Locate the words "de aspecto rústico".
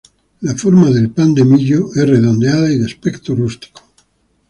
2.79-3.83